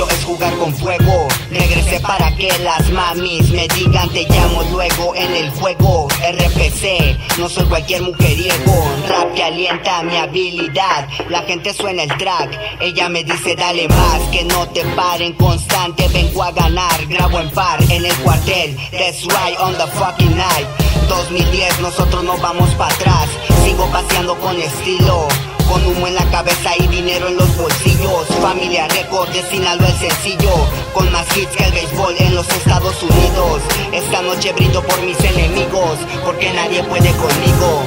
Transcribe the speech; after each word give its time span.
hogar 0.00 0.56
con 0.56 0.74
fuego. 0.74 1.28
Regresé 1.50 2.00
para 2.00 2.34
que 2.36 2.48
las 2.60 2.90
mamis 2.90 3.50
me 3.50 3.68
digan 3.68 4.08
te 4.10 4.24
llamo 4.24 4.62
luego 4.70 5.14
en 5.14 5.34
el 5.34 5.50
juego. 5.50 6.08
RPC, 6.08 7.38
no 7.38 7.48
soy 7.48 7.64
cualquier 7.66 8.02
mujeriego. 8.02 8.84
Rap 9.08 9.34
que 9.34 9.44
alienta 9.44 10.02
mi 10.02 10.16
habilidad. 10.16 11.08
La 11.28 11.42
gente 11.42 11.74
suena 11.74 12.04
el 12.04 12.16
track, 12.16 12.58
ella 12.80 13.08
me 13.08 13.22
dice 13.22 13.54
dale 13.54 13.86
más, 13.88 14.20
que 14.30 14.44
no 14.44 14.66
te 14.68 14.82
paren 14.96 15.34
constante. 15.34 16.08
Vengo 16.08 16.42
a 16.42 16.52
ganar, 16.52 17.06
grabo 17.06 17.40
en 17.40 17.50
par 17.50 17.82
en 17.90 18.06
el 18.06 18.14
cuartel. 18.16 18.76
That's 18.92 19.24
right 19.24 19.58
on 19.60 19.74
the 19.74 19.86
fucking 19.98 20.36
night. 20.36 20.66
2010, 21.08 21.80
nosotros 21.80 22.24
no 22.24 22.38
vamos 22.38 22.70
para 22.76 22.94
atrás. 22.94 23.28
Sigo 23.64 23.86
paseando 23.90 24.38
con 24.38 24.58
estilo. 24.58 25.28
Con 25.72 25.86
humo 25.86 26.06
en 26.06 26.14
la 26.14 26.30
cabeza 26.30 26.76
y 26.78 26.86
dinero 26.86 27.28
en 27.28 27.36
los 27.38 27.56
bolsillos. 27.56 28.26
Familia 28.42 28.86
Record 28.88 29.30
destinado 29.30 29.86
el 29.86 29.94
sencillo 29.94 30.50
Con 30.92 31.10
más 31.10 31.26
hits 31.34 31.56
que 31.56 31.64
el 31.64 31.72
béisbol 31.72 32.14
en 32.18 32.34
los 32.34 32.46
Estados 32.50 33.02
Unidos. 33.02 33.62
Esta 33.90 34.20
noche 34.20 34.52
brindo 34.52 34.82
por 34.82 35.00
mis 35.00 35.18
enemigos 35.24 35.98
Porque 36.26 36.52
nadie 36.52 36.84
puede 36.84 37.10
conmigo 37.12 37.81